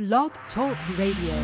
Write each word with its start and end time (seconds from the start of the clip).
Blog 0.00 0.30
Talk 0.54 0.74
Radio. 0.98 1.34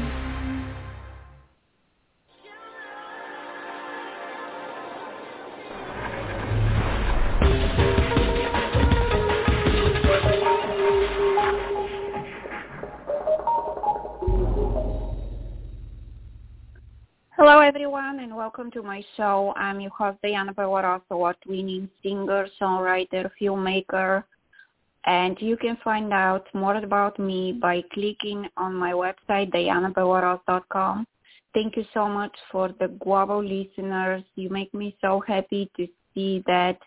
Hello, 17.36 17.58
everyone, 17.60 18.20
and 18.20 18.34
welcome 18.34 18.70
to 18.70 18.82
my 18.82 19.04
show. 19.18 19.52
I'm 19.54 19.80
your 19.80 19.90
host, 19.90 20.16
Diana 20.22 20.54
Bellerose, 20.54 21.02
award-winning 21.10 21.90
singer, 22.02 22.48
songwriter, 22.58 23.30
filmmaker, 23.38 24.24
and 25.06 25.36
you 25.40 25.56
can 25.56 25.78
find 25.84 26.12
out 26.12 26.46
more 26.52 26.76
about 26.76 27.18
me 27.18 27.52
by 27.52 27.82
clicking 27.92 28.46
on 28.56 28.74
my 28.74 28.92
website, 28.92 29.52
diannabellerose.com. 29.52 31.06
Thank 31.54 31.76
you 31.76 31.84
so 31.94 32.08
much 32.08 32.36
for 32.50 32.70
the 32.80 32.88
global 33.02 33.42
listeners. 33.42 34.22
You 34.34 34.50
make 34.50 34.74
me 34.74 34.96
so 35.00 35.22
happy 35.26 35.70
to 35.76 35.86
see 36.14 36.42
that 36.46 36.78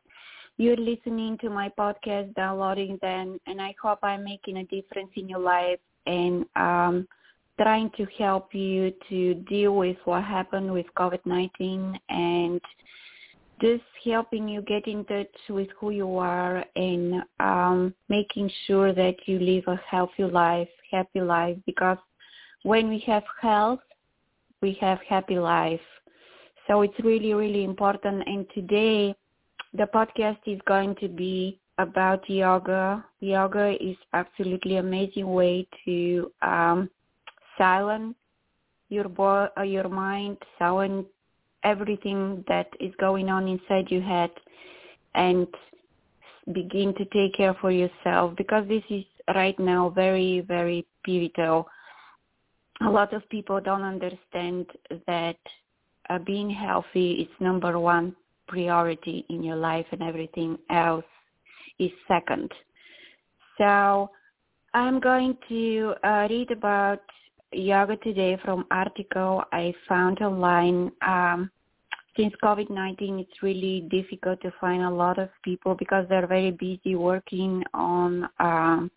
you're 0.58 0.76
listening 0.76 1.38
to 1.40 1.50
my 1.50 1.72
podcast, 1.80 2.36
downloading 2.36 3.00
them, 3.02 3.40
and 3.48 3.62
I 3.62 3.74
hope 3.82 4.00
I'm 4.04 4.26
making 4.26 4.58
a 4.58 4.66
difference 4.66 5.12
in 5.16 5.30
your 5.30 5.40
life 5.40 5.80
and 6.06 6.46
um, 6.58 7.08
trying 7.62 7.90
to 7.96 8.06
help 8.18 8.54
you 8.54 8.94
to 9.10 9.36
deal 9.50 9.76
with 9.76 9.96
what 10.04 10.24
happened 10.24 10.72
with 10.72 10.86
COVID-19 10.98 11.98
and 12.10 12.62
just 13.62 13.84
helping 14.04 14.48
you 14.48 14.62
get 14.62 14.88
in 14.88 15.04
touch 15.06 15.28
with 15.50 15.68
who 15.80 15.92
you 15.92 16.18
are 16.18 16.64
and 16.76 17.24
um, 17.40 17.94
making 18.10 18.50
sure 18.68 18.94
that 18.94 19.16
you 19.26 19.40
live 19.40 19.64
a 19.68 19.80
healthy 19.90 20.24
life, 20.24 20.70
happy 20.92 21.22
life, 21.22 21.58
because 21.66 21.98
when 22.64 22.90
we 22.90 23.00
have 23.08 23.24
health, 23.42 23.80
we 24.62 24.78
have 24.82 25.00
happy 25.08 25.38
life. 25.40 25.82
So 26.68 26.82
it's 26.82 27.00
really, 27.04 27.34
really 27.34 27.64
important. 27.64 28.24
And 28.28 28.46
today, 28.54 29.16
the 29.74 29.86
podcast 29.86 30.40
is 30.46 30.60
going 30.68 30.96
to 30.96 31.08
be 31.08 31.60
about 31.78 32.30
yoga. 32.30 33.04
Yoga 33.20 33.76
is 33.82 33.96
absolutely 34.14 34.78
amazing 34.78 35.32
way 35.32 35.68
to 35.86 36.32
um, 36.42 36.90
silence 37.58 38.16
your 38.90 39.08
bo- 39.08 39.50
your 39.64 39.88
mind, 39.88 40.38
silence 40.58 41.06
everything 41.64 42.44
that 42.48 42.68
is 42.80 42.94
going 43.00 43.30
on 43.30 43.48
inside 43.48 43.90
your 43.90 44.02
head, 44.02 44.32
and 45.16 45.48
begin 46.54 46.94
to 46.96 47.06
take 47.06 47.36
care 47.36 47.56
for 47.62 47.72
yourself 47.72 48.36
because 48.36 48.68
this 48.68 48.84
is 48.90 49.04
right 49.36 49.60
now 49.60 49.90
very 49.90 50.42
very 50.42 50.86
pivotal. 51.04 51.68
A 52.82 52.90
lot 52.90 53.14
of 53.14 53.28
people 53.30 53.60
don't 53.60 53.84
understand 53.84 54.66
that 55.06 55.38
uh, 56.10 56.18
being 56.20 56.50
healthy 56.50 57.12
is 57.14 57.28
number 57.40 57.78
one 57.78 58.16
priority 58.48 59.26
in 59.30 59.44
your 59.44 59.58
life, 59.58 59.86
and 59.92 60.02
everything 60.02 60.58
else 60.70 61.06
is 61.78 61.92
second. 62.08 62.52
So 63.58 64.10
I'm 64.74 65.00
going 65.00 65.38
to 65.50 65.94
uh, 66.04 66.28
read 66.30 66.52
about 66.52 67.02
yoga 67.52 67.98
today 67.98 68.38
from 68.44 68.66
article 68.72 69.44
I 69.52 69.74
found 69.88 70.22
online. 70.22 70.92
Um, 71.06 71.52
since 72.18 72.34
COVID-19, 72.44 73.22
it's 73.22 73.42
really 73.42 73.88
difficult 73.90 74.42
to 74.42 74.52
find 74.60 74.84
a 74.84 74.90
lot 74.90 75.20
of 75.20 75.30
people 75.44 75.76
because 75.76 76.06
they're 76.10 76.28
very 76.28 76.52
busy 76.52 76.96
working 76.96 77.64
on 77.74 78.28
um, 78.40 78.92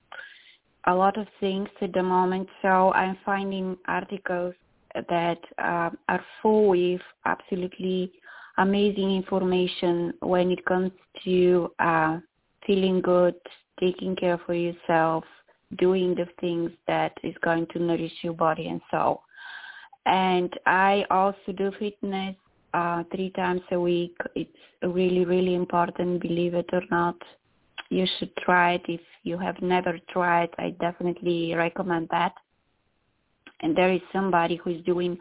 a 0.86 0.94
lot 0.94 1.16
of 1.16 1.26
things 1.38 1.68
at 1.80 1.92
the 1.92 2.02
moment. 2.02 2.48
So 2.62 2.92
I'm 2.92 3.16
finding 3.24 3.76
articles 3.86 4.54
that 4.94 5.38
uh, 5.58 5.90
are 6.08 6.24
full 6.40 6.68
with 6.68 7.00
absolutely 7.24 8.12
amazing 8.58 9.14
information 9.14 10.12
when 10.20 10.50
it 10.50 10.64
comes 10.64 10.90
to 11.24 11.70
uh, 11.78 12.18
feeling 12.66 13.00
good, 13.00 13.34
taking 13.80 14.16
care 14.16 14.38
for 14.44 14.54
yourself, 14.54 15.24
doing 15.78 16.14
the 16.14 16.26
things 16.40 16.70
that 16.86 17.12
is 17.22 17.34
going 17.42 17.66
to 17.72 17.78
nourish 17.78 18.12
your 18.22 18.34
body 18.34 18.68
and 18.68 18.80
soul. 18.90 19.22
And 20.06 20.52
I 20.66 21.04
also 21.10 21.52
do 21.56 21.70
fitness 21.78 22.36
uh, 22.74 23.04
three 23.14 23.30
times 23.30 23.62
a 23.70 23.78
week. 23.78 24.16
It's 24.34 24.50
really, 24.82 25.24
really 25.24 25.54
important, 25.54 26.20
believe 26.20 26.54
it 26.54 26.68
or 26.72 26.82
not. 26.90 27.16
You 27.90 28.06
should 28.18 28.34
try 28.38 28.74
it. 28.74 28.82
If 28.88 29.00
you 29.22 29.38
have 29.38 29.60
never 29.60 29.98
tried, 30.10 30.48
I 30.58 30.70
definitely 30.80 31.54
recommend 31.54 32.08
that. 32.10 32.32
And 33.60 33.76
there 33.76 33.92
is 33.92 34.00
somebody 34.12 34.56
who 34.56 34.70
is 34.70 34.84
doing 34.84 35.18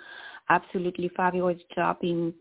absolutely 0.50 1.12
fabulous 1.16 1.62
job 1.76 1.98
in 2.02 2.34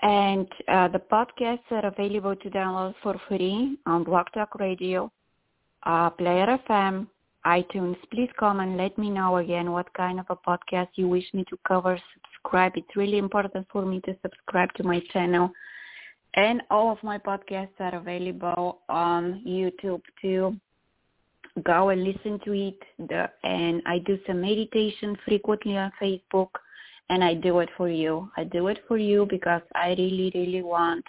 And 0.00 0.46
uh, 0.68 0.86
the 0.88 1.00
podcasts 1.10 1.70
are 1.70 1.86
available 1.86 2.36
to 2.36 2.50
download 2.50 2.94
for 3.02 3.20
free 3.26 3.76
on 3.86 4.04
Blog 4.04 4.26
Talk 4.32 4.54
Radio 4.60 5.10
uh, 5.88 6.10
Player 6.10 6.58
FM, 6.68 7.06
iTunes. 7.46 7.96
Please 8.12 8.28
come 8.38 8.60
and 8.60 8.76
let 8.76 8.96
me 8.98 9.08
know 9.10 9.38
again 9.38 9.72
what 9.72 9.92
kind 9.94 10.20
of 10.20 10.26
a 10.28 10.36
podcast 10.36 10.88
you 10.96 11.08
wish 11.08 11.24
me 11.32 11.44
to 11.48 11.58
cover. 11.66 11.98
Subscribe. 12.14 12.72
It's 12.76 12.94
really 12.94 13.16
important 13.18 13.66
for 13.72 13.84
me 13.84 14.00
to 14.02 14.14
subscribe 14.22 14.72
to 14.74 14.84
my 14.84 15.00
channel. 15.12 15.50
And 16.34 16.60
all 16.70 16.92
of 16.92 17.02
my 17.02 17.16
podcasts 17.18 17.80
are 17.80 17.94
available 17.94 18.80
on 18.90 19.42
YouTube 19.46 20.02
too. 20.20 20.56
Go 21.64 21.88
and 21.88 22.04
listen 22.04 22.38
to 22.44 22.52
it. 22.52 22.78
The, 22.98 23.30
and 23.42 23.82
I 23.86 23.98
do 24.00 24.18
some 24.26 24.42
meditation 24.42 25.16
frequently 25.24 25.78
on 25.78 25.90
Facebook 26.00 26.50
and 27.08 27.24
I 27.24 27.32
do 27.32 27.60
it 27.60 27.70
for 27.78 27.88
you. 27.88 28.30
I 28.36 28.44
do 28.44 28.68
it 28.68 28.80
for 28.86 28.98
you 28.98 29.26
because 29.30 29.62
I 29.74 29.88
really, 29.88 30.30
really 30.34 30.62
want 30.62 31.04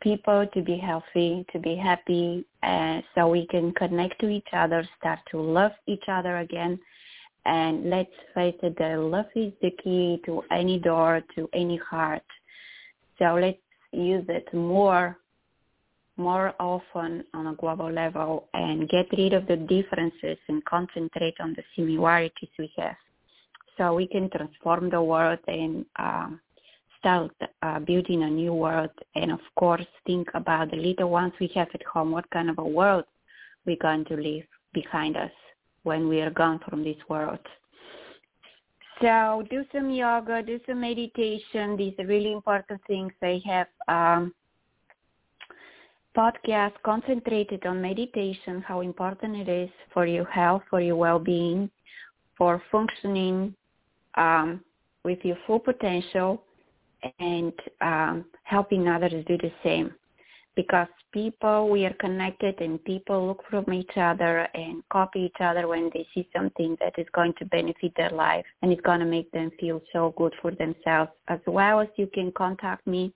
people 0.00 0.46
to 0.54 0.62
be 0.62 0.76
healthy, 0.76 1.44
to 1.52 1.58
be 1.58 1.76
happy, 1.76 2.44
so 3.14 3.28
we 3.28 3.46
can 3.46 3.72
connect 3.72 4.20
to 4.20 4.28
each 4.28 4.48
other, 4.52 4.86
start 4.98 5.18
to 5.30 5.40
love 5.40 5.72
each 5.86 6.04
other 6.08 6.38
again. 6.38 6.78
And 7.44 7.88
let's 7.90 8.10
face 8.34 8.56
it, 8.62 8.76
the 8.76 8.98
love 8.98 9.26
is 9.34 9.52
the 9.62 9.70
key 9.82 10.20
to 10.26 10.42
any 10.50 10.78
door, 10.78 11.22
to 11.36 11.48
any 11.52 11.76
heart. 11.76 12.24
So 13.18 13.38
let's 13.40 13.58
use 13.92 14.24
it 14.28 14.52
more, 14.52 15.16
more 16.16 16.54
often 16.58 17.24
on 17.34 17.46
a 17.46 17.54
global 17.54 17.90
level 17.90 18.48
and 18.52 18.88
get 18.88 19.06
rid 19.16 19.32
of 19.32 19.46
the 19.46 19.56
differences 19.56 20.38
and 20.48 20.64
concentrate 20.64 21.34
on 21.40 21.54
the 21.54 21.62
similarities 21.76 22.50
we 22.58 22.70
have. 22.76 22.96
So 23.78 23.94
we 23.94 24.06
can 24.08 24.28
transform 24.30 24.90
the 24.90 25.02
world 25.02 25.38
and 25.46 25.84
um, 25.98 26.40
uh, 27.06 27.78
building 27.80 28.22
a 28.24 28.30
new 28.30 28.52
world 28.52 28.90
and 29.14 29.30
of 29.32 29.40
course 29.56 29.86
think 30.06 30.28
about 30.34 30.70
the 30.70 30.76
little 30.76 31.10
ones 31.10 31.32
we 31.40 31.50
have 31.54 31.68
at 31.74 31.82
home, 31.84 32.10
what 32.10 32.28
kind 32.30 32.50
of 32.50 32.58
a 32.58 32.64
world 32.64 33.04
we're 33.64 33.76
going 33.76 34.04
to 34.06 34.16
leave 34.16 34.44
behind 34.72 35.16
us 35.16 35.30
when 35.84 36.08
we 36.08 36.20
are 36.20 36.30
gone 36.30 36.60
from 36.68 36.82
this 36.82 36.96
world. 37.08 37.38
So 39.00 39.44
do 39.50 39.64
some 39.72 39.90
yoga, 39.90 40.42
do 40.42 40.58
some 40.66 40.80
meditation. 40.80 41.76
These 41.76 41.94
are 41.98 42.06
really 42.06 42.32
important 42.32 42.80
things. 42.86 43.12
I 43.22 43.42
have 43.44 43.66
um, 43.88 44.34
podcast 46.16 46.72
concentrated 46.82 47.66
on 47.66 47.82
meditation, 47.82 48.64
how 48.66 48.80
important 48.80 49.36
it 49.36 49.48
is 49.48 49.70
for 49.92 50.06
your 50.06 50.24
health, 50.24 50.62
for 50.70 50.80
your 50.80 50.96
well-being, 50.96 51.70
for 52.38 52.62
functioning 52.72 53.54
um, 54.14 54.62
with 55.04 55.18
your 55.24 55.36
full 55.46 55.60
potential, 55.60 56.42
and 57.18 57.52
um, 57.80 58.24
helping 58.44 58.88
others 58.88 59.24
do 59.26 59.36
the 59.38 59.52
same. 59.62 59.92
because 60.56 60.88
people 61.12 61.68
we 61.68 61.84
are 61.84 61.92
connected 61.94 62.60
and 62.60 62.82
people 62.84 63.26
look 63.28 63.42
from 63.48 63.72
each 63.72 63.96
other 63.96 64.48
and 64.54 64.82
copy 64.90 65.20
each 65.20 65.40
other 65.40 65.68
when 65.68 65.90
they 65.94 66.06
see 66.14 66.28
something 66.34 66.76
that 66.80 66.92
is 66.98 67.06
going 67.14 67.32
to 67.38 67.44
benefit 67.46 67.92
their 67.96 68.10
life 68.10 68.44
and 68.62 68.72
it's 68.72 68.80
going 68.80 69.00
to 69.00 69.06
make 69.06 69.30
them 69.32 69.50
feel 69.60 69.80
so 69.92 70.12
good 70.16 70.34
for 70.42 70.50
themselves 70.50 71.10
as 71.28 71.38
well 71.46 71.80
as 71.80 71.88
you 71.96 72.08
can 72.12 72.32
contact 72.32 72.86
me 72.86 73.12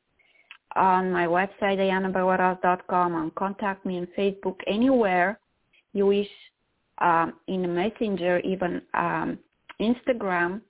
on 0.76 1.10
my 1.10 1.26
website 1.26 1.78
diannabellerose.com 1.78 3.14
and 3.14 3.34
contact 3.34 3.84
me 3.84 3.98
on 3.98 4.06
facebook 4.16 4.56
anywhere 4.66 5.38
you 5.92 6.06
wish 6.06 6.28
um, 6.98 7.32
in 7.48 7.74
messenger 7.74 8.38
even 8.40 8.80
um, 8.94 9.38
instagram 9.80 10.60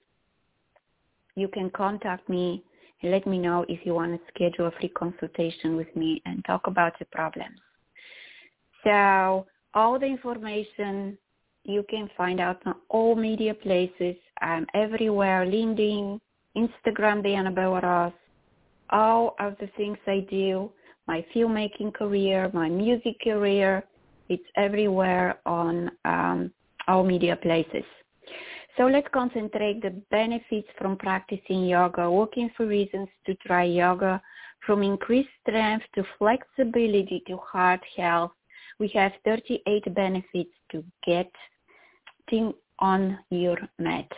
you 1.36 1.48
can 1.48 1.68
contact 1.70 2.28
me 2.28 2.62
let 3.02 3.26
me 3.26 3.38
know 3.38 3.64
if 3.68 3.84
you 3.84 3.94
want 3.94 4.12
to 4.12 4.20
schedule 4.34 4.66
a 4.66 4.72
free 4.72 4.90
consultation 4.90 5.76
with 5.76 5.94
me 5.96 6.22
and 6.26 6.44
talk 6.44 6.66
about 6.66 6.92
your 7.00 7.08
problems. 7.12 7.58
So 8.84 9.46
all 9.74 9.98
the 9.98 10.06
information 10.06 11.16
you 11.64 11.84
can 11.88 12.08
find 12.16 12.40
out 12.40 12.60
on 12.66 12.74
all 12.88 13.14
media 13.14 13.54
places. 13.54 14.16
I'm 14.40 14.66
everywhere, 14.74 15.44
LinkedIn, 15.46 16.18
Instagram, 16.56 17.22
Diana 17.22 17.52
Bellerose, 17.52 18.12
all 18.90 19.36
of 19.38 19.56
the 19.60 19.68
things 19.76 19.98
I 20.06 20.26
do, 20.30 20.70
my 21.06 21.24
filmmaking 21.34 21.94
career, 21.94 22.50
my 22.52 22.68
music 22.68 23.20
career, 23.22 23.84
it's 24.28 24.44
everywhere 24.56 25.38
on 25.44 25.90
um, 26.04 26.52
all 26.88 27.04
media 27.04 27.36
places. 27.36 27.84
So 28.76 28.86
let's 28.86 29.08
concentrate 29.12 29.82
the 29.82 29.90
benefits 30.10 30.68
from 30.78 30.96
practicing 30.96 31.64
yoga, 31.64 32.08
looking 32.08 32.50
for 32.56 32.66
reasons 32.66 33.08
to 33.26 33.34
try 33.46 33.64
yoga, 33.64 34.22
from 34.64 34.82
increased 34.82 35.28
strength 35.42 35.84
to 35.94 36.04
flexibility 36.18 37.22
to 37.26 37.36
heart 37.38 37.80
health. 37.96 38.32
We 38.78 38.88
have 38.88 39.12
38 39.24 39.94
benefits 39.94 40.50
to 40.72 40.84
get 41.06 41.30
on 42.78 43.18
your 43.30 43.58
mat. 43.78 44.08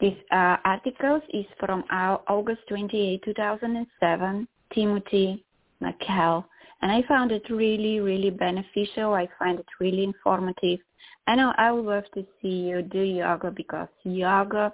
This 0.00 0.14
uh, 0.30 0.56
article 0.64 1.20
is 1.32 1.44
from 1.58 1.84
August 1.90 2.60
28, 2.68 3.22
2007, 3.24 4.48
Timothy 4.74 5.44
McCall, 5.82 6.44
and 6.82 6.92
I 6.92 7.02
found 7.08 7.32
it 7.32 7.48
really, 7.50 8.00
really 8.00 8.30
beneficial. 8.30 9.14
I 9.14 9.28
find 9.38 9.58
it 9.58 9.66
really 9.80 10.04
informative 10.04 10.80
And 11.26 11.40
I 11.40 11.52
I 11.58 11.72
would 11.72 11.84
love 11.84 12.04
to 12.14 12.26
see 12.40 12.68
you 12.68 12.82
do 12.82 13.00
yoga 13.02 13.50
because 13.50 13.88
yoga 14.04 14.72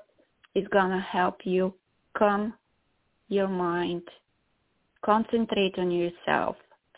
is 0.54 0.66
going 0.68 0.90
to 0.90 1.00
help 1.00 1.38
you 1.44 1.74
calm 2.16 2.54
your 3.28 3.48
mind, 3.48 4.02
concentrate 5.04 5.78
on 5.78 5.90
yourself, 5.90 6.56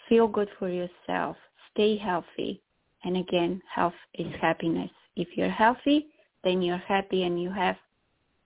feel 0.08 0.28
good 0.28 0.48
for 0.58 0.68
yourself, 0.68 1.36
stay 1.72 1.96
healthy. 1.96 2.60
And 3.04 3.16
again, 3.16 3.62
health 3.74 3.94
is 4.14 4.32
happiness. 4.40 4.90
If 5.16 5.28
you're 5.36 5.50
healthy, 5.50 6.06
then 6.44 6.62
you're 6.62 6.78
happy 6.78 7.22
and 7.24 7.42
you 7.42 7.50
have 7.50 7.76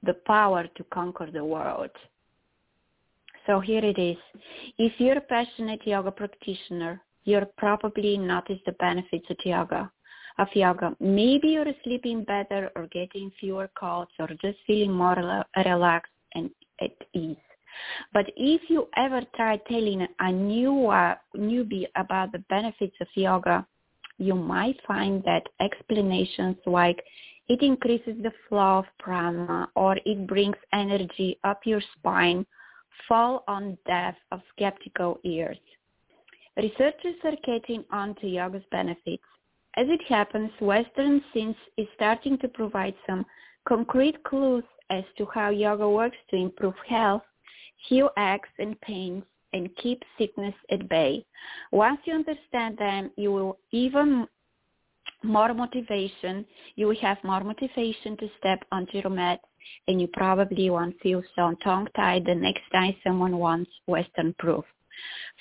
the 0.03 0.15
power 0.27 0.67
to 0.77 0.85
conquer 0.93 1.31
the 1.31 1.45
world. 1.45 1.91
So 3.47 3.61
here 3.61 3.85
it 3.85 3.99
is. 3.99 4.17
If 4.79 4.93
you're 4.99 5.19
a 5.19 5.23
passionate 5.23 5.87
yoga 5.87 6.11
practitioner, 6.11 7.01
you'll 7.25 7.51
probably 7.57 8.19
notice 8.19 8.59
the 8.67 8.73
benefits 8.73 9.27
of 9.31 9.37
yoga 9.45 9.91
of 10.39 10.49
yoga. 10.55 10.97
Maybe 11.01 11.49
you're 11.49 11.67
sleeping 11.85 12.25
better 12.25 12.71
or 12.75 12.87
getting 12.89 13.31
fewer 13.39 13.69
calls 13.79 14.09
or 14.19 14.29
just 14.41 14.59
feeling 14.67 14.93
more 14.93 15.17
relaxed 15.65 16.13
and 16.35 16.51
at 16.81 16.93
ease. 17.15 17.37
But 18.13 18.27
if 18.37 18.63
you 18.69 18.89
ever 18.97 19.23
try 19.37 19.59
telling 19.69 20.07
a 20.19 20.33
new 20.33 20.89
uh, 20.89 21.15
newbie 21.37 21.87
about 21.97 22.33
the 22.33 22.45
benefits 22.49 22.97
of 23.01 23.07
yoga, 23.15 23.67
you 24.19 24.35
might 24.35 24.81
find 24.87 25.23
that 25.25 25.45
explanations 25.61 26.57
like 26.67 27.03
it 27.49 27.63
increases 27.63 28.17
the 28.23 28.33
flow 28.49 28.79
of 28.79 28.85
prana 28.99 29.69
or 29.77 29.97
it 30.05 30.27
brings 30.27 30.57
energy 30.73 31.39
up 31.45 31.61
your 31.65 31.81
spine 31.97 32.45
fall 33.09 33.45
on 33.49 33.79
deaf 33.87 34.15
of 34.33 34.41
skeptical 34.55 35.19
ears. 35.25 35.59
Researchers 36.57 37.17
are 37.25 37.37
getting 37.45 37.85
onto 37.91 38.27
yoga's 38.27 38.65
benefits 38.71 39.23
as 39.77 39.87
it 39.89 40.03
happens, 40.09 40.51
Western 40.61 41.23
science 41.33 41.57
is 41.77 41.87
starting 41.95 42.37
to 42.39 42.49
provide 42.49 42.95
some 43.07 43.25
concrete 43.69 44.23
clues 44.25 44.65
as 44.91 45.05
to 45.17 45.27
how 45.33 45.51
yoga 45.51 45.89
works 45.89 46.17
to 46.31 46.37
improve 46.37 46.75
health, 46.89 47.23
heal 47.89 48.11
aches 48.19 48.49
and 48.59 48.81
pains, 48.81 49.23
and 49.53 49.75
keep 49.77 50.03
sickness 50.19 50.55
at 50.71 50.89
bay. 50.89 51.25
Once 51.71 52.01
you 52.05 52.15
understand 52.15 52.79
them, 52.79 53.13
you 53.17 53.31
will 53.31 53.59
even 53.71 54.27
more 55.23 55.55
motivation. 55.55 56.45
You 56.75 56.89
will 56.89 57.01
have 57.01 57.23
more 57.23 57.45
motivation 57.45 58.17
to 58.17 58.29
step 58.39 58.65
onto 58.73 58.99
your 58.99 59.11
mat, 59.11 59.41
and 59.89 60.01
you 60.01 60.09
probably 60.09 60.71
won't 60.71 61.01
feel 61.01 61.23
so 61.37 61.55
tongue-tied 61.63 62.25
the 62.25 62.35
next 62.35 62.63
time 62.73 62.95
someone 63.05 63.39
wants 63.39 63.71
Western 63.87 64.35
proof. 64.39 64.65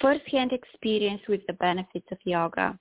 First-hand 0.02 0.52
experience 0.54 1.22
with 1.28 1.42
the 1.48 1.54
benefits 1.54 2.08
of 2.12 2.18
yoga. 2.24 2.78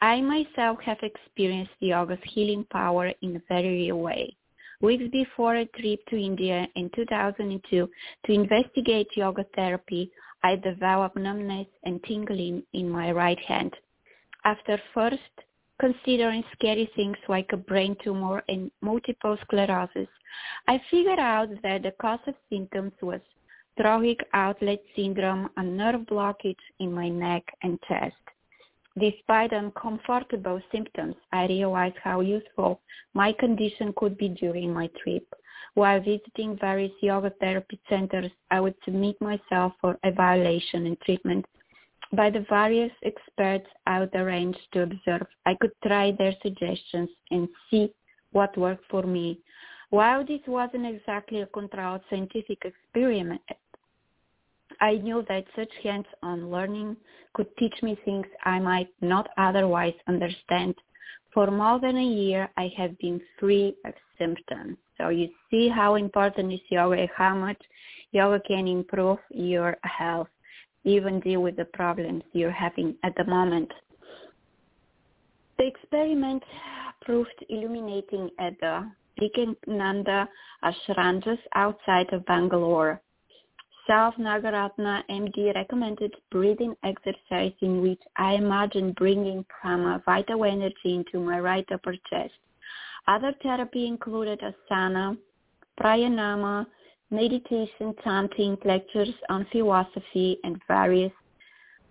I 0.00 0.20
myself 0.20 0.78
have 0.84 0.98
experienced 1.02 1.72
yoga's 1.80 2.18
healing 2.24 2.66
power 2.70 3.12
in 3.22 3.36
a 3.36 3.42
very 3.48 3.68
real 3.68 3.98
way. 3.98 4.36
Weeks 4.82 5.04
before 5.10 5.56
a 5.56 5.64
trip 5.64 6.00
to 6.10 6.16
India 6.16 6.66
in 6.76 6.90
2002 6.94 7.88
to 8.26 8.32
investigate 8.32 9.08
yoga 9.16 9.44
therapy, 9.54 10.10
I 10.42 10.56
developed 10.56 11.16
numbness 11.16 11.66
and 11.84 12.02
tingling 12.04 12.62
in 12.74 12.90
my 12.90 13.10
right 13.12 13.38
hand. 13.38 13.72
After 14.44 14.78
first 14.92 15.18
considering 15.80 16.42
scary 16.52 16.88
things 16.96 17.16
like 17.28 17.50
a 17.52 17.56
brain 17.56 17.96
tumor 18.02 18.42
and 18.48 18.70
multiple 18.80 19.36
sclerosis, 19.42 20.08
I 20.68 20.80
figured 20.90 21.18
out 21.18 21.48
that 21.62 21.82
the 21.82 21.92
cause 22.00 22.20
of 22.26 22.34
symptoms 22.50 22.92
was 23.02 23.20
thoracic 23.76 24.20
outlet 24.32 24.82
syndrome, 24.94 25.50
a 25.56 25.62
nerve 25.62 26.02
blockage 26.02 26.56
in 26.78 26.92
my 26.92 27.08
neck 27.08 27.44
and 27.62 27.78
chest. 27.88 28.14
Despite 28.98 29.52
uncomfortable 29.52 30.60
symptoms, 30.72 31.16
I 31.32 31.46
realized 31.46 31.96
how 32.02 32.20
useful 32.20 32.80
my 33.12 33.32
condition 33.32 33.92
could 33.96 34.16
be 34.16 34.30
during 34.30 34.72
my 34.72 34.88
trip. 35.02 35.24
While 35.74 36.00
visiting 36.00 36.56
various 36.58 36.92
yoga 37.02 37.30
therapy 37.38 37.78
centers, 37.90 38.30
I 38.50 38.60
would 38.60 38.74
submit 38.86 39.20
myself 39.20 39.74
for 39.82 39.98
evaluation 40.02 40.86
and 40.86 40.98
treatment 41.02 41.44
by 42.12 42.30
the 42.30 42.44
various 42.48 42.92
experts 43.02 43.66
I 43.86 44.00
would 44.00 44.14
arrange 44.14 44.56
to 44.72 44.82
observe. 44.82 45.26
I 45.44 45.54
could 45.60 45.72
try 45.84 46.12
their 46.12 46.34
suggestions 46.42 47.10
and 47.30 47.48
see 47.70 47.92
what 48.32 48.56
worked 48.56 48.84
for 48.90 49.02
me. 49.02 49.40
While 49.90 50.24
this 50.24 50.40
wasn't 50.46 50.86
exactly 50.86 51.40
a 51.40 51.46
controlled 51.46 52.02
scientific 52.10 52.64
experiment, 52.64 53.40
I 54.80 54.96
knew 54.96 55.24
that 55.28 55.44
such 55.54 55.70
hands-on 55.82 56.50
learning 56.50 56.96
could 57.34 57.54
teach 57.56 57.74
me 57.82 57.98
things 58.04 58.26
I 58.44 58.58
might 58.58 58.88
not 59.00 59.28
otherwise 59.38 59.94
understand. 60.06 60.74
For 61.32 61.50
more 61.50 61.78
than 61.80 61.96
a 61.96 62.04
year, 62.04 62.48
I 62.56 62.72
have 62.76 62.98
been 62.98 63.20
free 63.38 63.74
of 63.84 63.94
symptoms. 64.18 64.76
So 64.98 65.08
you 65.08 65.28
see 65.50 65.68
how 65.68 65.94
important 65.94 66.52
is 66.52 66.60
yoga 66.70 67.06
how 67.14 67.34
much 67.34 67.60
yoga 68.12 68.40
can 68.40 68.66
improve 68.66 69.18
your 69.30 69.76
health, 69.82 70.28
even 70.86 71.20
deal 71.20 71.42
with 71.42 71.56
the 71.56 71.66
problems 71.66 72.22
you're 72.32 72.50
having 72.50 72.94
at 73.02 73.14
the 73.16 73.24
moment. 73.24 73.70
The 75.58 75.66
experiment 75.66 76.42
proved 77.02 77.44
illuminating 77.48 78.30
at 78.38 78.58
the 78.60 78.90
Vivekananda 79.18 80.28
Ashram 80.62 81.38
outside 81.54 82.12
of 82.12 82.24
Bangalore. 82.26 83.00
Self 83.86 84.14
Nagaratna 84.16 85.02
MD 85.10 85.54
recommended 85.54 86.12
breathing 86.30 86.74
exercise 86.82 87.52
in 87.60 87.82
which 87.82 88.00
I 88.16 88.34
imagine 88.34 88.92
bringing 88.92 89.44
prana, 89.44 90.02
vital 90.04 90.44
energy 90.44 90.94
into 90.96 91.20
my 91.20 91.40
right 91.40 91.66
upper 91.72 91.94
chest. 92.10 92.34
Other 93.06 93.32
therapy 93.42 93.86
included 93.86 94.40
asana, 94.40 95.16
pranayama, 95.80 96.66
meditation, 97.10 97.94
chanting, 98.02 98.56
lectures 98.64 99.14
on 99.28 99.46
philosophy, 99.52 100.38
and 100.44 100.60
various 100.66 101.12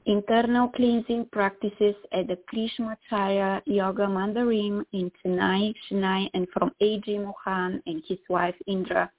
internal 0.05 0.67
cleansing 0.69 1.27
practices 1.31 1.95
at 2.11 2.27
the 2.27 2.37
Krishnamacharya 2.53 3.61
Yoga 3.65 4.05
Mandiram 4.05 4.85
in 4.93 5.11
Chennai, 5.23 5.73
Chennai, 5.89 6.29
and 6.33 6.47
from 6.53 6.71
A.G. 6.79 7.17
Mohan 7.17 7.81
and 7.87 8.03
his 8.07 8.19
wife 8.29 8.55
Indra 8.67 9.09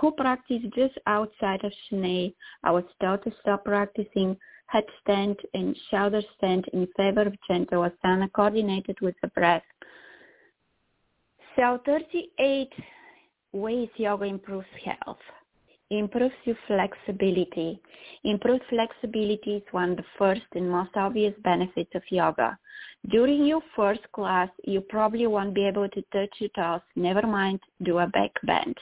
who 0.00 0.10
practiced 0.12 0.74
just 0.74 0.94
outside 1.06 1.64
of 1.64 1.72
Chennai. 1.90 2.34
I 2.64 2.70
was 2.70 2.84
told 3.00 3.22
to 3.24 3.32
stop 3.40 3.64
practicing 3.64 4.36
headstand 4.72 5.36
and 5.54 5.76
shoulder 5.90 6.22
stand 6.36 6.66
in 6.72 6.88
favor 6.96 7.22
of 7.22 7.34
gentle 7.46 7.88
asana 7.88 8.32
coordinated 8.32 8.96
with 9.00 9.14
the 9.22 9.28
breath. 9.28 9.62
So 11.56 11.80
38 11.84 12.72
ways 13.52 13.88
yoga 13.96 14.24
improves 14.24 14.66
health. 14.84 15.18
improves 15.90 16.34
your 16.44 16.56
flexibility. 16.66 17.78
Improved 18.24 18.62
flexibility 18.70 19.56
is 19.56 19.62
one 19.72 19.90
of 19.90 19.96
the 19.98 20.04
first 20.18 20.46
and 20.54 20.70
most 20.70 20.96
obvious 20.96 21.34
benefits 21.44 21.90
of 21.94 22.02
yoga. 22.10 22.58
During 23.10 23.44
your 23.44 23.60
first 23.76 24.00
class, 24.12 24.48
you 24.64 24.80
probably 24.80 25.26
won't 25.26 25.54
be 25.54 25.66
able 25.66 25.88
to 25.90 26.02
touch 26.12 26.34
your 26.38 26.50
toes, 26.56 26.80
never 26.96 27.26
mind 27.26 27.60
do 27.82 27.98
a 27.98 28.06
back 28.06 28.30
bend. 28.44 28.76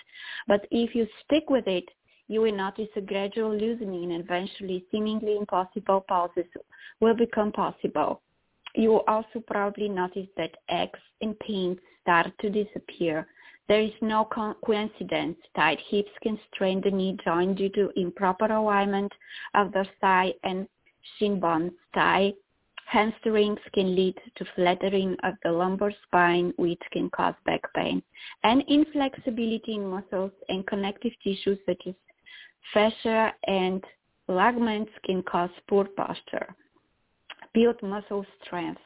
But 0.47 0.67
if 0.71 0.95
you 0.95 1.07
stick 1.25 1.51
with 1.51 1.67
it, 1.67 1.89
you 2.29 2.43
will 2.43 2.57
notice 2.57 2.89
a 2.95 3.01
gradual 3.01 3.53
loosening 3.53 4.13
and 4.13 4.23
eventually 4.23 4.85
seemingly 4.93 5.37
impossible 5.37 6.05
poses 6.09 6.51
will 7.01 7.17
become 7.17 7.51
possible. 7.51 8.21
You 8.77 8.91
will 8.91 9.05
also 9.09 9.43
probably 9.49 9.89
notice 9.89 10.29
that 10.37 10.57
aches 10.71 11.01
and 11.23 11.37
pains 11.41 11.79
start 12.03 12.31
to 12.41 12.51
disappear 12.51 13.27
there 13.71 13.83
is 13.83 13.93
no 14.01 14.29
coincidence. 14.65 15.39
Tight 15.55 15.79
hips 15.91 16.11
can 16.25 16.37
strain 16.53 16.81
the 16.81 16.91
knee 16.91 17.17
joint 17.25 17.57
due 17.57 17.69
to 17.69 17.93
improper 17.95 18.47
alignment 18.47 19.13
of 19.55 19.71
the 19.71 19.87
thigh 20.01 20.35
and 20.43 20.67
shin 21.17 21.39
bones. 21.39 21.71
Tight 21.95 22.35
hamstrings 22.87 23.61
can 23.73 23.95
lead 23.95 24.17
to 24.35 24.45
flattering 24.57 25.17
of 25.23 25.35
the 25.45 25.53
lumbar 25.53 25.93
spine, 26.03 26.53
which 26.57 26.83
can 26.91 27.09
cause 27.11 27.37
back 27.47 27.61
pain. 27.73 28.03
And 28.43 28.65
inflexibility 28.67 29.77
in 29.77 29.87
muscles 29.87 30.33
and 30.49 30.67
connective 30.67 31.13
tissues 31.23 31.61
such 31.65 31.83
as 31.87 31.95
fascia 32.75 33.33
and 33.47 33.85
ligaments 34.27 34.91
can 35.05 35.23
cause 35.23 35.51
poor 35.69 35.85
posture. 35.85 36.57
Build 37.55 37.81
muscle 37.85 38.27
strength. 38.45 38.81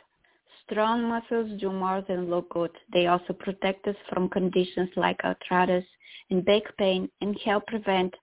Strong 0.71 1.05
muscles 1.05 1.61
do 1.61 1.71
more 1.71 2.03
than 2.09 2.31
look 2.31 2.49
good. 2.51 2.71
They 2.93 3.07
also 3.07 3.33
protect 3.35 3.87
us 3.87 3.97
from 4.09 4.29
conditions 4.31 4.89
like 4.97 5.21
arthritis 5.25 5.85
and 6.31 6.45
back 6.45 6.63
pain 6.79 7.09
and 7.21 7.39
help 7.45 7.67
prevent 7.67 8.15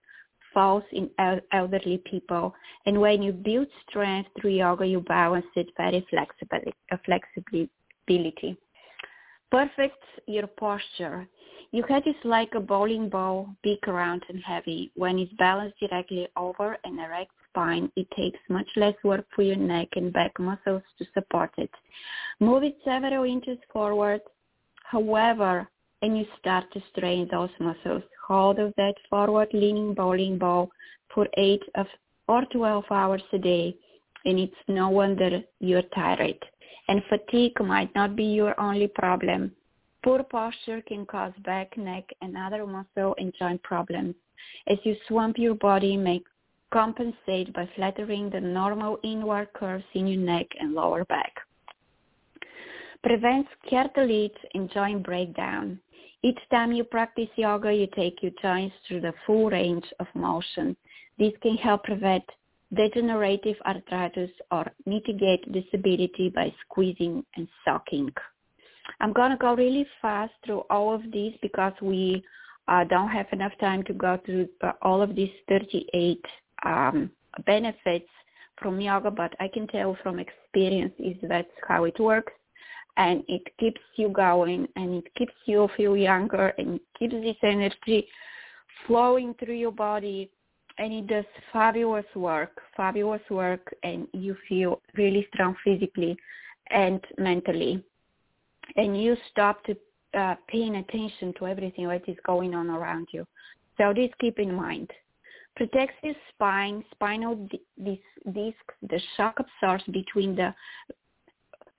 falls 0.54 0.84
in 0.92 1.10
elderly 1.54 2.02
people. 2.06 2.54
And 2.86 3.00
when 3.00 3.22
you 3.22 3.32
build 3.32 3.68
strength 3.88 4.30
through 4.40 4.52
yoga, 4.52 4.86
you 4.86 5.02
balance 5.02 5.46
it 5.56 5.68
very 5.78 6.06
flexibly, 6.10 6.74
uh, 6.92 6.98
flexibility. 7.06 8.58
Perfect 9.52 10.04
your 10.28 10.48
posture. 10.48 11.28
Your 11.74 11.88
head 11.88 12.04
is 12.06 12.16
like 12.26 12.54
a 12.54 12.60
bowling 12.60 13.08
ball, 13.08 13.48
big, 13.64 13.88
round, 13.88 14.24
and 14.28 14.44
heavy. 14.44 14.92
When 14.96 15.18
it's 15.18 15.32
balanced 15.40 15.80
directly 15.80 16.28
over 16.36 16.78
an 16.84 17.00
erect 17.00 17.32
spine, 17.50 17.90
it 17.96 18.08
takes 18.12 18.40
much 18.50 18.68
less 18.76 18.96
work 19.06 19.26
for 19.34 19.44
your 19.44 19.56
neck 19.56 19.88
and 19.96 20.12
back 20.12 20.38
muscles 20.38 20.84
to 20.98 21.06
support 21.14 21.52
it. 21.58 21.70
Move 22.42 22.64
it 22.64 22.78
several 22.84 23.24
inches 23.24 23.58
forward, 23.72 24.20
however, 24.84 25.66
and 26.02 26.18
you 26.18 26.26
start 26.40 26.66
to 26.74 26.82
strain 26.92 27.30
those 27.32 27.50
muscles. 27.62 28.04
Hold 28.28 28.60
of 28.60 28.74
that 28.76 28.96
forward 29.10 29.48
leaning 29.54 29.94
bowling 29.94 30.38
ball 30.38 30.70
for 31.14 31.26
8 31.38 31.62
of, 31.76 31.88
or 32.28 32.44
12 32.52 32.84
hours 32.92 33.24
a 33.32 33.38
day, 33.38 33.78
and 34.26 34.38
it's 34.38 34.54
no 34.68 34.90
wonder 34.90 35.42
you're 35.62 35.90
tired. 35.96 36.38
And 36.90 37.02
fatigue 37.08 37.62
might 37.62 37.96
not 37.96 38.18
be 38.18 38.26
your 38.26 38.60
only 38.60 38.88
problem. 38.88 39.54
Poor 40.04 40.24
posture 40.24 40.82
can 40.82 41.06
cause 41.06 41.34
back, 41.46 41.78
neck, 41.78 42.06
and 42.22 42.36
other 42.36 42.66
muscle 42.66 43.16
and 43.20 43.34
joint 43.38 43.62
problems. 43.62 44.16
As 44.68 44.78
you 44.84 44.96
swamp 45.08 45.38
your 45.38 45.54
body, 45.56 45.96
make 45.96 46.26
compensate 46.72 47.54
by 47.54 47.70
flattering 47.76 48.30
the 48.30 48.40
normal 48.40 48.98
inward 49.04 49.50
curves 49.54 49.84
in 49.94 50.08
your 50.08 50.22
neck 50.22 50.48
and 50.60 50.74
lower 50.74 51.06
back. 51.06 51.34
Prevents 53.04 53.50
cartilage 53.70 54.38
and 54.54 54.72
joint 54.72 55.04
breakdown. 55.04 55.80
Each 56.24 56.40
time 56.50 56.72
you 56.72 56.84
practice 56.84 57.30
yoga, 57.36 57.74
you 57.74 57.88
take 57.96 58.22
your 58.22 58.32
joints 58.42 58.76
through 58.88 59.02
the 59.02 59.14
full 59.26 59.50
range 59.50 59.86
of 60.00 60.08
motion. 60.14 60.76
This 61.20 61.34
can 61.42 61.58
help 61.58 61.84
prevent 61.84 62.24
degenerative 62.74 63.58
arthritis 63.66 64.32
or 64.52 64.72
mitigate 64.86 65.52
disability 65.52 66.30
by 66.30 66.54
squeezing 66.64 67.26
and 67.36 67.48
sucking. 67.66 68.12
I'm 69.00 69.14
going 69.14 69.32
to 69.32 69.38
go 69.38 69.56
really 69.56 69.86
fast 70.02 70.34
through 70.46 70.64
all 70.70 70.94
of 70.94 71.02
these 71.12 71.34
because 71.42 71.74
we 71.82 72.24
uh, 72.68 72.84
don't 72.86 73.10
have 73.10 73.28
enough 73.32 73.54
time 73.60 73.84
to 73.84 73.94
go 73.94 74.20
through 74.26 74.48
uh, 74.62 74.72
all 74.82 75.02
of 75.02 75.16
these 75.16 75.32
38 75.50 76.24
um, 76.66 77.12
benefits 77.46 78.10
from 78.62 78.80
yoga, 78.80 79.12
but 79.12 79.34
I 79.40 79.48
can 79.48 79.68
tell 79.68 79.98
from 80.04 80.20
experience 80.20 80.94
is 81.00 81.16
that's 81.24 81.48
how 81.68 81.86
it 81.86 82.00
works. 82.00 82.34
And 82.98 83.24
it 83.28 83.42
keeps 83.60 83.82
you 83.96 84.10
going 84.10 84.68
and 84.76 84.96
it 84.96 85.16
keeps 85.16 85.34
you 85.46 85.70
feel 85.78 85.96
younger 85.98 86.54
and 86.58 86.80
keeps 87.00 87.14
this 87.14 87.38
energy 87.42 88.08
flowing 88.86 89.34
through 89.40 89.56
your 89.56 89.72
body 89.72 90.30
and 90.78 90.94
it 90.94 91.08
does 91.08 91.26
fabulous 91.54 92.06
work, 92.16 92.62
fabulous 92.76 93.22
work 93.30 93.74
and 93.84 94.08
you 94.14 94.36
feel 94.48 94.82
really 94.96 95.28
strong 95.34 95.56
physically 95.64 96.18
and 96.70 97.02
mentally 97.18 97.84
and 98.76 99.02
you 99.02 99.16
stop 99.30 99.64
to 99.66 99.76
uh, 100.18 100.36
paying 100.48 100.76
attention 100.76 101.34
to 101.40 101.48
everything 101.48 101.88
that 101.88 102.08
is 102.08 102.18
going 102.26 102.54
on 102.54 102.70
around 102.70 103.08
you. 103.12 103.26
So 103.78 103.94
this 103.94 104.10
keep 104.20 104.40
in 104.40 104.54
mind. 104.54 104.90
Protects 105.56 105.96
the 106.02 106.14
spine, 106.30 106.84
spinal 106.92 107.48
discs, 107.84 108.06
the 108.26 109.02
shock 109.18 109.38
absorbs 109.40 109.84
between 109.92 110.36
the 110.36 110.54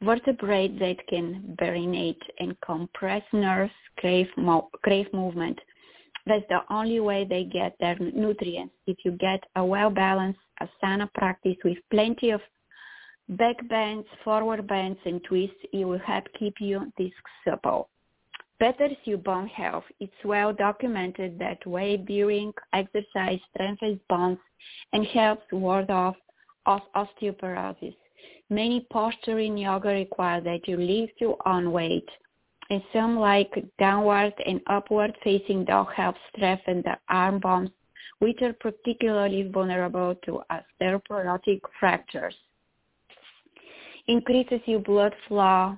vertebrae 0.02 0.68
that 0.68 1.06
can 1.08 1.56
barinate 1.61 2.20
and 2.38 2.61
compress 2.61 3.22
nerves, 3.32 3.72
crave, 3.99 4.28
mo- 4.37 4.68
crave 4.82 5.06
movement. 5.12 5.58
That's 6.26 6.44
the 6.49 6.61
only 6.70 7.00
way 7.00 7.25
they 7.25 7.44
get 7.44 7.75
their 7.80 7.99
nutrients. 7.99 8.75
If 8.87 8.99
you 9.04 9.12
get 9.12 9.42
a 9.56 9.64
well-balanced 9.64 10.38
asana 10.61 11.12
practice 11.14 11.56
with 11.64 11.78
plenty 11.90 12.30
of 12.30 12.40
back 13.36 13.56
bends, 13.68 14.06
forward 14.24 14.66
bends, 14.66 14.98
and 15.04 15.22
twists, 15.24 15.56
it 15.72 15.84
will 15.84 15.98
help 15.98 16.24
keep 16.38 16.54
your 16.60 16.86
discs 16.96 17.30
supple. 17.44 17.88
Betters 18.58 18.96
your 19.04 19.18
bone 19.18 19.48
health. 19.48 19.84
It's 20.00 20.24
well 20.24 20.52
documented 20.52 21.38
that 21.38 21.66
weight 21.66 22.06
bearing 22.06 22.52
exercise 22.72 23.40
strengthens 23.52 23.98
bones 24.08 24.38
and 24.92 25.04
helps 25.06 25.44
ward 25.52 25.90
off 25.90 26.16
osteoporosis. 26.66 27.96
Many 28.50 28.86
posturing 28.92 29.56
yoga 29.58 29.88
require 29.88 30.40
that 30.42 30.68
you 30.68 30.76
lift 30.76 31.14
your 31.18 31.36
own 31.46 31.72
weight, 31.72 32.08
and 32.70 32.82
some 32.92 33.18
like 33.18 33.52
downward 33.78 34.34
and 34.46 34.60
upward 34.68 35.16
facing 35.24 35.64
dog 35.64 35.88
help 35.94 36.16
strengthen 36.34 36.82
the 36.82 36.96
arm 37.08 37.40
bones, 37.40 37.70
which 38.20 38.40
are 38.42 38.52
particularly 38.52 39.48
vulnerable 39.48 40.14
to 40.24 40.42
osteoporotic 40.52 41.60
fractures 41.80 42.36
increases 44.06 44.61
your 44.66 44.80
blood 44.80 45.14
flow, 45.28 45.76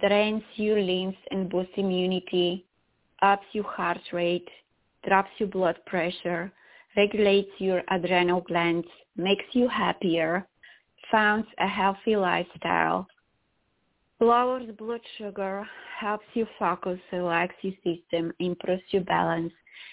drains 0.00 0.42
your 0.56 0.80
lymph 0.80 1.16
and 1.30 1.48
boosts 1.48 1.72
immunity, 1.76 2.64
ups 3.22 3.46
your 3.52 3.64
heart 3.64 4.00
rate, 4.12 4.48
drops 5.06 5.30
your 5.38 5.48
blood 5.48 5.76
pressure, 5.86 6.52
regulates 6.96 7.50
your 7.58 7.82
adrenal 7.90 8.40
glands, 8.40 8.86
makes 9.16 9.44
you 9.52 9.68
happier, 9.68 10.46
founds 11.10 11.46
a 11.58 11.66
healthy 11.66 12.16
lifestyle, 12.16 13.06
lowers 14.20 14.68
blood 14.78 15.00
sugar, 15.18 15.66
helps 15.98 16.24
you 16.34 16.46
focus, 16.58 16.98
relax 17.12 17.54
your 17.62 17.74
system, 17.84 18.32
improves 18.38 18.82
your 18.90 19.04
balance, 19.04 19.52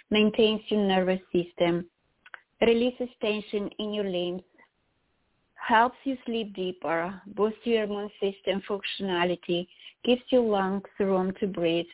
maintains 0.10 0.62
your 0.70 0.82
nervous 0.86 1.20
system, 1.32 1.86
releases 2.62 3.10
tension 3.22 3.70
in 3.80 3.94
your 3.94 4.06
limbs, 4.06 4.42
helps 5.68 5.96
you 6.04 6.18
sleep 6.26 6.54
deeper, 6.56 7.22
boosts 7.36 7.60
your 7.64 7.84
immune 7.84 8.10
system 8.20 8.62
functionality, 8.70 9.66
gives 10.04 10.22
your 10.30 10.44
lungs 10.44 10.84
room 11.00 11.34
to 11.40 11.48
breathe, 11.48 11.86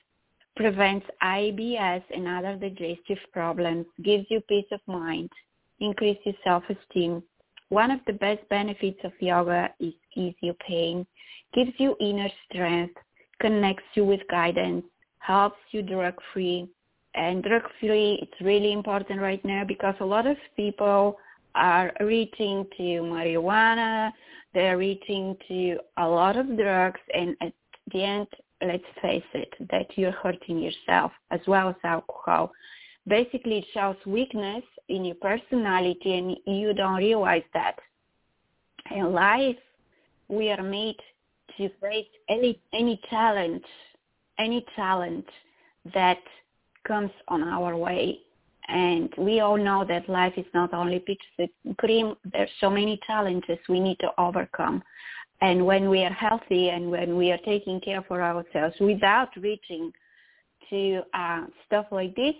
prevents 0.55 1.05
IBS 1.21 2.03
and 2.13 2.27
other 2.27 2.55
digestive 2.55 3.19
problems, 3.31 3.85
gives 4.03 4.25
you 4.29 4.41
peace 4.41 4.65
of 4.71 4.79
mind, 4.88 5.29
increases 5.79 6.33
self-esteem. 6.43 7.21
One 7.69 7.91
of 7.91 7.99
the 8.07 8.13
best 8.13 8.47
benefits 8.49 8.99
of 9.03 9.11
yoga 9.19 9.69
is 9.79 9.93
ease 10.15 10.35
your 10.41 10.55
pain, 10.55 11.05
gives 11.53 11.71
you 11.77 11.95
inner 11.99 12.29
strength, 12.49 12.95
connects 13.39 13.83
you 13.93 14.03
with 14.03 14.21
guidance, 14.31 14.83
helps 15.19 15.59
you 15.71 15.83
drug-free. 15.83 16.67
And 17.13 17.43
drug-free, 17.43 18.19
it's 18.21 18.41
really 18.41 18.73
important 18.73 19.21
right 19.21 19.43
now 19.45 19.63
because 19.67 19.95
a 19.99 20.05
lot 20.05 20.25
of 20.25 20.38
people 20.55 21.17
are 21.55 21.91
reaching 21.99 22.65
to 22.77 22.83
marijuana, 22.83 24.11
they're 24.53 24.77
reaching 24.77 25.35
to 25.47 25.77
a 25.97 26.07
lot 26.07 26.37
of 26.37 26.57
drugs, 26.57 26.99
and 27.13 27.35
at 27.41 27.53
the 27.91 28.03
end, 28.03 28.27
let's 28.61 28.83
face 29.01 29.23
it, 29.33 29.53
that 29.71 29.87
you're 29.97 30.11
hurting 30.11 30.59
yourself 30.59 31.11
as 31.31 31.39
well 31.47 31.69
as 31.69 31.75
alcohol. 31.83 32.51
Basically, 33.07 33.59
it 33.59 33.65
shows 33.73 33.95
weakness 34.05 34.63
in 34.87 35.05
your 35.05 35.15
personality, 35.15 36.17
and 36.17 36.37
you 36.45 36.73
don't 36.73 36.97
realize 36.97 37.43
that. 37.53 37.77
In 38.91 39.13
life, 39.13 39.57
we 40.27 40.49
are 40.51 40.63
made 40.63 40.97
to 41.57 41.69
face 41.81 42.07
any 42.29 42.59
any 42.73 42.99
challenge, 43.09 43.63
any 44.37 44.65
challenge 44.75 45.27
that 45.93 46.19
comes 46.87 47.11
on 47.27 47.43
our 47.43 47.75
way 47.75 48.19
And 48.69 49.11
we 49.17 49.39
all 49.39 49.57
know 49.57 49.83
that 49.85 50.07
life 50.07 50.33
is 50.38 50.45
not 50.53 50.73
only 50.73 50.99
peaches 50.99 51.49
and 51.65 51.77
cream. 51.77 52.15
There's 52.31 52.49
so 52.61 52.69
many 52.69 52.99
challenges 53.07 53.57
we 53.67 53.79
need 53.79 53.99
to 53.99 54.11
overcome. 54.19 54.83
And 55.41 55.65
when 55.65 55.89
we 55.89 56.03
are 56.03 56.13
healthy 56.13 56.69
and 56.69 56.91
when 56.91 57.17
we 57.17 57.31
are 57.31 57.39
taking 57.39 57.81
care 57.81 58.03
for 58.07 58.21
ourselves 58.21 58.75
without 58.79 59.29
reaching 59.38 59.91
to 60.69 61.01
uh, 61.13 61.45
stuff 61.65 61.88
like 61.91 62.15
this, 62.15 62.35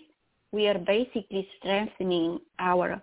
we 0.52 0.68
are 0.68 0.78
basically 0.78 1.48
strengthening 1.58 2.40
our 2.60 3.02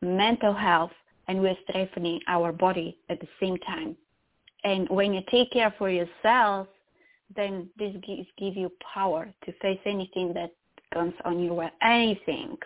mental 0.00 0.54
health 0.54 0.92
and 1.28 1.40
we're 1.40 1.56
strengthening 1.68 2.20
our 2.28 2.52
body 2.52 2.96
at 3.10 3.20
the 3.20 3.28
same 3.40 3.58
time. 3.58 3.96
And 4.62 4.88
when 4.88 5.12
you 5.12 5.20
take 5.30 5.50
care 5.52 5.74
for 5.76 5.90
yourself, 5.90 6.68
then 7.34 7.68
this 7.78 7.94
gives 8.06 8.28
give 8.38 8.56
you 8.56 8.70
power 8.94 9.32
to 9.44 9.52
face 9.60 9.80
anything 9.84 10.32
that 10.34 10.52
comes 10.94 11.14
on 11.24 11.42
your 11.42 11.70
anything. 11.82 12.56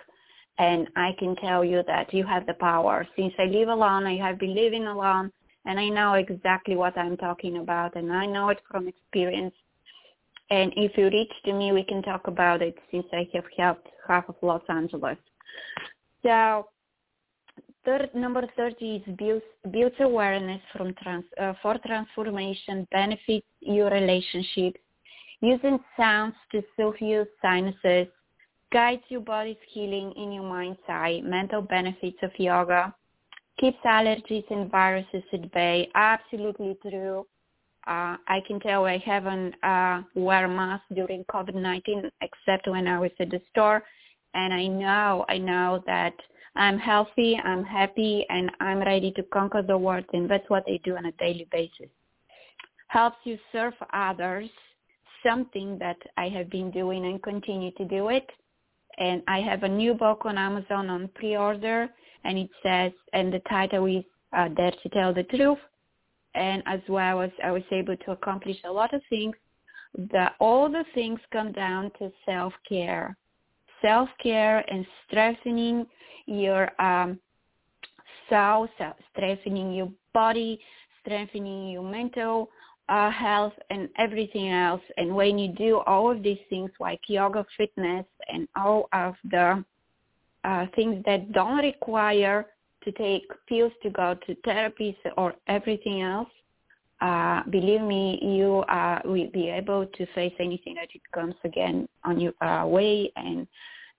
And 0.58 0.88
I 0.96 1.10
can 1.18 1.34
tell 1.36 1.64
you 1.64 1.82
that 1.86 2.12
you 2.12 2.24
have 2.26 2.46
the 2.46 2.54
power. 2.54 3.06
Since 3.16 3.32
I 3.38 3.44
live 3.44 3.68
alone, 3.68 4.06
I 4.06 4.16
have 4.16 4.38
been 4.38 4.54
living 4.54 4.86
alone, 4.86 5.32
and 5.64 5.78
I 5.78 5.88
know 5.88 6.14
exactly 6.14 6.76
what 6.76 6.98
I'm 6.98 7.16
talking 7.16 7.58
about, 7.58 7.96
and 7.96 8.12
I 8.12 8.26
know 8.26 8.48
it 8.50 8.60
from 8.70 8.88
experience. 8.88 9.54
And 10.50 10.72
if 10.76 10.96
you 10.96 11.06
reach 11.10 11.32
to 11.44 11.52
me, 11.52 11.72
we 11.72 11.84
can 11.84 12.02
talk 12.02 12.26
about 12.26 12.62
it 12.62 12.76
since 12.90 13.06
I 13.12 13.28
have 13.34 13.44
helped 13.56 13.88
half 14.06 14.28
of 14.28 14.36
Los 14.42 14.62
Angeles. 14.68 15.18
So 16.22 16.68
third, 17.84 18.10
number 18.14 18.44
30 18.56 18.96
is 18.96 19.16
build, 19.16 19.42
build 19.70 19.92
awareness 20.00 20.60
from 20.72 20.94
trans, 21.02 21.24
uh, 21.40 21.52
for 21.62 21.76
transformation, 21.86 22.86
benefits 22.90 23.46
your 23.60 23.90
relationships, 23.90 24.80
using 25.40 25.78
sounds 25.96 26.34
to 26.52 26.62
soothe 26.76 27.00
your 27.00 27.26
sinuses, 27.42 28.08
guides 28.72 29.02
your 29.08 29.20
body's 29.20 29.56
healing 29.72 30.12
in 30.16 30.32
your 30.32 30.44
mind's 30.44 30.78
eye, 30.88 31.20
mental 31.24 31.62
benefits 31.62 32.18
of 32.22 32.30
yoga, 32.38 32.94
keeps 33.58 33.78
allergies 33.84 34.44
and 34.50 34.70
viruses 34.70 35.22
at 35.32 35.50
bay. 35.52 35.88
Absolutely 35.94 36.76
true. 36.82 37.26
Uh, 37.86 38.16
I 38.28 38.40
can 38.46 38.60
tell 38.60 38.84
I 38.84 38.98
haven't 38.98 39.54
uh, 39.62 40.02
wear 40.14 40.44
a 40.44 40.48
mask 40.48 40.84
during 40.94 41.24
COVID-19 41.24 42.10
except 42.20 42.68
when 42.68 42.86
I 42.86 42.98
was 42.98 43.10
at 43.18 43.30
the 43.30 43.40
store. 43.50 43.82
And 44.34 44.52
I 44.52 44.66
know, 44.66 45.24
I 45.28 45.38
know 45.38 45.82
that 45.86 46.12
I'm 46.54 46.78
healthy, 46.78 47.40
I'm 47.42 47.64
happy, 47.64 48.26
and 48.28 48.50
I'm 48.60 48.80
ready 48.80 49.10
to 49.12 49.22
conquer 49.22 49.62
the 49.62 49.78
world. 49.78 50.04
And 50.12 50.30
that's 50.30 50.48
what 50.50 50.64
I 50.68 50.78
do 50.84 50.96
on 50.96 51.06
a 51.06 51.12
daily 51.12 51.48
basis. 51.50 51.88
Helps 52.88 53.16
you 53.24 53.38
serve 53.52 53.74
others, 53.92 54.50
something 55.26 55.78
that 55.78 55.96
I 56.18 56.28
have 56.28 56.50
been 56.50 56.70
doing 56.70 57.06
and 57.06 57.22
continue 57.22 57.70
to 57.72 57.84
do 57.86 58.08
it. 58.10 58.28
And 58.98 59.22
I 59.28 59.40
have 59.40 59.62
a 59.62 59.68
new 59.68 59.94
book 59.94 60.22
on 60.24 60.36
Amazon 60.36 60.90
on 60.90 61.08
pre-order, 61.14 61.88
and 62.24 62.36
it 62.36 62.50
says, 62.62 62.92
and 63.12 63.32
the 63.32 63.40
title 63.48 63.86
is 63.86 64.04
uh, 64.36 64.48
Dare 64.48 64.72
to 64.82 64.88
Tell 64.90 65.14
the 65.14 65.22
Truth. 65.22 65.58
And 66.34 66.62
as 66.66 66.80
well 66.88 67.22
as 67.22 67.30
I 67.42 67.52
was 67.52 67.62
able 67.70 67.96
to 67.96 68.10
accomplish 68.12 68.56
a 68.64 68.70
lot 68.70 68.92
of 68.92 69.00
things, 69.08 69.34
that 70.12 70.34
all 70.40 70.68
the 70.68 70.84
things 70.94 71.20
come 71.32 71.52
down 71.52 71.90
to 71.98 72.12
self-care. 72.26 73.16
Self-care 73.80 74.64
and 74.70 74.84
strengthening 75.06 75.86
your 76.26 76.70
um, 76.82 77.18
soul, 78.28 78.68
strengthening 79.12 79.72
your 79.72 79.90
body, 80.12 80.60
strengthening 81.00 81.70
your 81.70 81.82
mental 81.82 82.50
uh, 82.88 83.10
health 83.10 83.52
and 83.70 83.88
everything 83.98 84.50
else. 84.50 84.82
And 84.96 85.14
when 85.14 85.38
you 85.38 85.48
do 85.48 85.78
all 85.86 86.10
of 86.10 86.22
these 86.22 86.38
things 86.48 86.70
like 86.80 87.00
yoga, 87.08 87.44
fitness, 87.56 88.06
and 88.28 88.48
all 88.56 88.88
of 88.92 89.14
the 89.30 89.64
uh, 90.44 90.66
things 90.74 91.02
that 91.06 91.32
don't 91.32 91.58
require 91.58 92.46
to 92.84 92.92
take 92.92 93.24
pills 93.48 93.72
to 93.82 93.90
go 93.90 94.16
to 94.26 94.34
therapies 94.36 94.96
or 95.16 95.34
everything 95.48 96.02
else, 96.02 96.28
uh, 97.00 97.42
believe 97.50 97.82
me, 97.82 98.18
you 98.22 98.58
uh, 98.68 99.00
will 99.04 99.30
be 99.32 99.48
able 99.48 99.86
to 99.86 100.06
face 100.14 100.32
anything 100.40 100.74
that 100.74 100.88
it 100.94 101.02
comes 101.12 101.34
again 101.44 101.88
on 102.04 102.18
your 102.18 102.32
uh, 102.42 102.66
way 102.66 103.12
and 103.16 103.46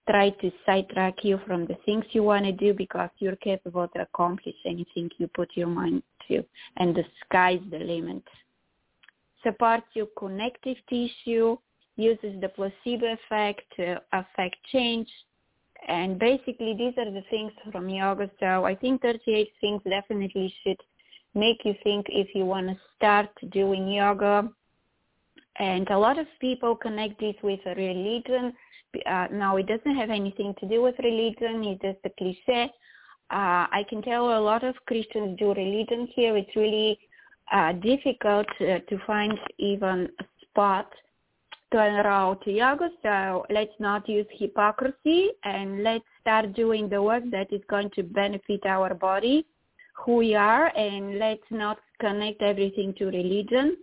try 0.09 0.31
to 0.31 0.51
sidetrack 0.65 1.23
you 1.23 1.39
from 1.45 1.65
the 1.67 1.77
things 1.85 2.03
you 2.11 2.23
want 2.23 2.43
to 2.43 2.51
do 2.51 2.73
because 2.73 3.09
you're 3.19 3.35
capable 3.37 3.87
to 3.89 4.01
accomplish 4.01 4.55
anything 4.65 5.09
you 5.17 5.27
put 5.27 5.49
your 5.55 5.67
mind 5.67 6.01
to, 6.27 6.43
and 6.77 6.95
the 6.95 7.03
sky's 7.25 7.59
the 7.71 7.77
limit. 7.77 8.23
Supports 9.43 9.85
your 9.93 10.07
connective 10.17 10.77
tissue, 10.89 11.57
uses 11.95 12.39
the 12.41 12.49
placebo 12.49 13.13
effect 13.13 13.61
to 13.77 14.01
affect 14.13 14.57
change, 14.71 15.07
and 15.87 16.19
basically 16.19 16.75
these 16.77 16.93
are 16.97 17.11
the 17.11 17.23
things 17.29 17.51
from 17.71 17.89
yoga. 17.89 18.29
So 18.39 18.65
I 18.65 18.75
think 18.75 19.01
38 19.01 19.49
things 19.61 19.81
definitely 19.89 20.53
should 20.63 20.79
make 21.35 21.57
you 21.63 21.73
think 21.83 22.07
if 22.09 22.35
you 22.35 22.45
want 22.45 22.67
to 22.67 22.77
start 22.95 23.29
doing 23.51 23.87
yoga. 23.87 24.49
And 25.57 25.89
a 25.89 25.97
lot 25.97 26.19
of 26.19 26.27
people 26.39 26.75
connect 26.75 27.19
this 27.19 27.35
with 27.43 27.59
a 27.65 27.75
religion 27.75 28.53
uh, 29.05 29.27
now 29.31 29.57
it 29.57 29.67
doesn't 29.67 29.95
have 29.95 30.09
anything 30.09 30.53
to 30.59 30.67
do 30.67 30.81
with 30.81 30.95
religion. 30.99 31.63
It's 31.63 31.81
just 31.81 31.99
a 32.05 32.09
cliche. 32.17 32.71
Uh, 33.31 33.69
I 33.71 33.85
can 33.87 34.01
tell 34.01 34.37
a 34.37 34.41
lot 34.41 34.63
of 34.63 34.75
Christians 34.87 35.37
do 35.37 35.53
religion 35.53 36.07
here. 36.15 36.35
It's 36.35 36.55
really 36.55 36.99
uh, 37.51 37.73
difficult 37.73 38.47
uh, 38.61 38.79
to 38.89 38.99
find 39.05 39.37
even 39.57 40.09
a 40.19 40.23
spot 40.41 40.89
to 41.71 41.85
enroll 41.85 42.37
yoga. 42.45 42.89
So 43.03 43.45
let's 43.49 43.77
not 43.79 44.07
use 44.09 44.25
hypocrisy 44.31 45.29
and 45.43 45.83
let's 45.83 46.05
start 46.21 46.53
doing 46.53 46.89
the 46.89 47.01
work 47.01 47.23
that 47.31 47.51
is 47.51 47.61
going 47.69 47.91
to 47.91 48.03
benefit 48.03 48.65
our 48.65 48.93
body, 48.93 49.45
who 49.93 50.17
we 50.17 50.35
are, 50.35 50.75
and 50.75 51.19
let's 51.19 51.49
not 51.51 51.79
connect 51.99 52.41
everything 52.41 52.93
to 52.95 53.05
religion 53.05 53.77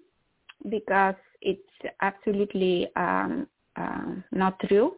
because 0.68 1.14
it's 1.42 1.60
absolutely 2.00 2.88
um, 2.96 3.46
uh, 3.76 4.14
not 4.32 4.58
true. 4.68 4.94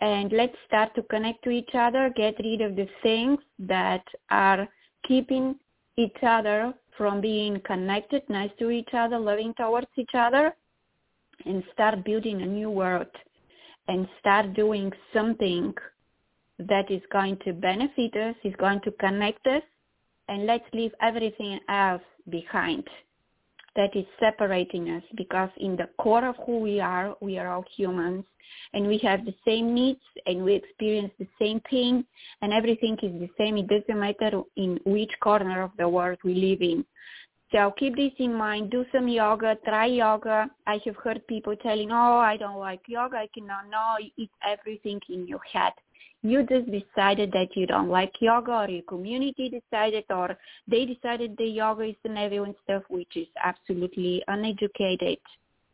And 0.00 0.32
let's 0.32 0.56
start 0.66 0.94
to 0.96 1.02
connect 1.02 1.44
to 1.44 1.50
each 1.50 1.70
other, 1.74 2.12
get 2.14 2.34
rid 2.42 2.60
of 2.60 2.76
the 2.76 2.88
things 3.02 3.38
that 3.60 4.04
are 4.30 4.68
keeping 5.06 5.56
each 5.96 6.16
other 6.22 6.74
from 6.96 7.20
being 7.20 7.60
connected, 7.60 8.22
nice 8.28 8.50
to 8.58 8.70
each 8.70 8.90
other, 8.92 9.18
loving 9.18 9.54
towards 9.54 9.88
each 9.96 10.14
other, 10.14 10.54
and 11.44 11.62
start 11.72 12.04
building 12.04 12.42
a 12.42 12.46
new 12.46 12.70
world 12.70 13.08
and 13.88 14.08
start 14.20 14.54
doing 14.54 14.92
something 15.12 15.74
that 16.58 16.90
is 16.90 17.02
going 17.12 17.36
to 17.44 17.52
benefit 17.52 18.14
us, 18.16 18.34
is 18.44 18.54
going 18.56 18.80
to 18.82 18.92
connect 18.92 19.46
us, 19.46 19.62
and 20.28 20.46
let's 20.46 20.64
leave 20.72 20.92
everything 21.02 21.58
else 21.68 22.02
behind 22.30 22.84
that 23.76 23.94
is 23.94 24.04
separating 24.20 24.90
us 24.90 25.02
because 25.16 25.50
in 25.58 25.76
the 25.76 25.88
core 25.98 26.24
of 26.24 26.36
who 26.46 26.60
we 26.60 26.80
are, 26.80 27.16
we 27.20 27.38
are 27.38 27.48
all 27.48 27.64
humans 27.76 28.24
and 28.72 28.86
we 28.86 28.98
have 28.98 29.24
the 29.24 29.34
same 29.44 29.74
needs 29.74 30.00
and 30.26 30.44
we 30.44 30.54
experience 30.54 31.12
the 31.18 31.28
same 31.38 31.60
pain 31.60 32.04
and 32.42 32.52
everything 32.52 32.96
is 33.02 33.20
the 33.20 33.30
same. 33.36 33.56
It 33.56 33.68
doesn't 33.68 33.98
matter 33.98 34.42
in 34.56 34.78
which 34.84 35.10
corner 35.20 35.62
of 35.62 35.70
the 35.78 35.88
world 35.88 36.18
we 36.24 36.34
live 36.34 36.62
in. 36.62 36.84
So 37.52 37.72
keep 37.78 37.96
this 37.96 38.12
in 38.18 38.34
mind. 38.34 38.70
Do 38.70 38.84
some 38.92 39.06
yoga. 39.06 39.56
Try 39.64 39.86
yoga. 39.86 40.50
I 40.66 40.80
have 40.84 40.96
heard 40.96 41.24
people 41.28 41.54
telling, 41.56 41.92
oh, 41.92 42.18
I 42.18 42.36
don't 42.36 42.58
like 42.58 42.80
yoga. 42.86 43.16
I 43.16 43.28
cannot. 43.32 43.70
No, 43.70 43.96
it's 44.16 44.32
everything 44.44 45.00
in 45.08 45.28
your 45.28 45.40
head 45.52 45.72
you 46.22 46.42
just 46.44 46.66
decided 46.70 47.30
that 47.32 47.54
you 47.54 47.66
don't 47.66 47.90
like 47.90 48.12
yoga 48.20 48.52
or 48.52 48.68
your 48.68 48.82
community 48.82 49.50
decided 49.50 50.04
or 50.08 50.36
they 50.66 50.86
decided 50.86 51.36
the 51.36 51.44
yoga 51.44 51.82
is 51.82 51.96
the 52.02 52.10
evil 52.10 52.44
and 52.44 52.54
stuff, 52.64 52.82
which 52.88 53.14
is 53.14 53.26
absolutely 53.42 54.22
uneducated 54.28 55.18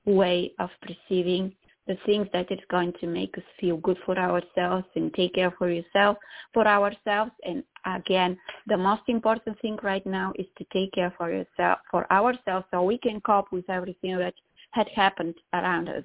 way 0.05 0.53
of 0.59 0.71
perceiving 0.83 1.53
the 1.87 1.97
things 2.05 2.27
that 2.33 2.51
is 2.51 2.59
going 2.69 2.93
to 3.01 3.07
make 3.07 3.37
us 3.39 3.45
feel 3.61 3.77
good 3.79 3.97
for 4.05 4.19
ourselves 4.19 4.87
and 4.97 5.13
take 5.15 5.35
care 5.35 5.53
for 5.57 5.71
yourself, 5.71 6.17
for 6.53 6.67
ourselves. 6.67 7.33
And 7.45 7.63
again, 7.87 8.37
the 8.67 8.77
most 8.77 9.03
important 9.09 9.61
thing 9.61 9.79
right 9.83 10.05
now 10.05 10.33
is 10.37 10.47
to 10.59 10.65
take 10.73 10.93
care 10.93 11.13
for 11.17 11.31
yourself, 11.31 11.79
for 11.91 12.11
ourselves 12.13 12.67
so 12.71 12.83
we 12.83 12.99
can 12.99 13.21
cope 13.21 13.53
with 13.53 13.69
everything 13.71 14.19
that 14.19 14.35
had 14.73 14.89
happened 14.95 15.35
around 15.53 15.89
us. 15.89 16.05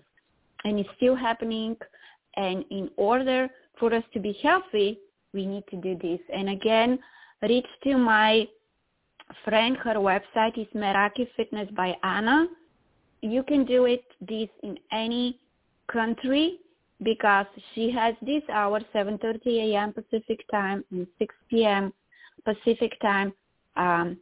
And 0.63 0.79
it's 0.79 0.89
still 0.97 1.15
happening. 1.15 1.75
And 2.35 2.65
in 2.69 2.89
order 2.97 3.49
for 3.79 3.93
us 3.93 4.03
to 4.13 4.19
be 4.19 4.37
healthy, 4.41 4.99
we 5.33 5.45
need 5.45 5.63
to 5.69 5.77
do 5.77 5.97
this. 6.01 6.19
And 6.33 6.49
again, 6.49 6.99
reach 7.41 7.67
to 7.83 7.97
my 7.97 8.47
friend. 9.43 9.77
Her 9.77 9.95
website 9.95 10.57
is 10.57 10.67
Meraki 10.75 11.27
Fitness 11.35 11.69
by 11.75 11.95
Anna. 12.03 12.47
You 13.21 13.43
can 13.43 13.65
do 13.65 13.85
it 13.85 14.03
this 14.21 14.49
in 14.63 14.77
any 14.91 15.39
country 15.91 16.59
because 17.03 17.45
she 17.73 17.91
has 17.91 18.15
this 18.21 18.43
hour, 18.51 18.79
7.30 18.93 19.73
a.m. 19.73 19.93
Pacific 19.93 20.39
time 20.49 20.83
and 20.91 21.07
6 21.19 21.35
p.m. 21.49 21.93
Pacific 22.45 22.99
time. 23.01 23.33
Um, 23.75 24.17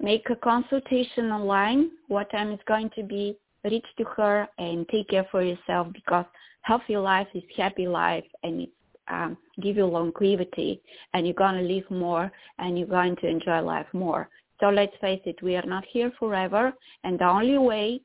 make 0.00 0.28
a 0.30 0.36
consultation 0.36 1.30
online. 1.32 1.90
What 2.08 2.30
time 2.30 2.52
is 2.52 2.60
going 2.66 2.90
to 2.96 3.02
be? 3.02 3.36
Reach 3.64 3.86
to 3.98 4.04
her 4.04 4.46
and 4.58 4.88
take 4.88 5.08
care 5.08 5.26
for 5.30 5.42
yourself 5.42 5.88
because 5.92 6.24
healthy 6.62 6.96
life 6.96 7.26
is 7.34 7.42
happy 7.56 7.88
life 7.88 8.24
and 8.44 8.60
it's 8.60 8.72
um, 9.08 9.36
give 9.62 9.76
you 9.76 9.86
longevity 9.86 10.80
and 11.14 11.26
you're 11.26 11.34
going 11.34 11.54
to 11.54 11.74
live 11.74 11.88
more 11.90 12.30
and 12.58 12.78
you're 12.78 12.88
going 12.88 13.16
to 13.16 13.28
enjoy 13.28 13.60
life 13.60 13.86
more. 13.92 14.28
So 14.60 14.66
let's 14.66 14.94
face 15.00 15.20
it, 15.26 15.42
we 15.42 15.56
are 15.56 15.66
not 15.66 15.84
here 15.90 16.12
forever 16.18 16.72
and 17.04 17.18
the 17.18 17.28
only 17.28 17.58
way 17.58 18.00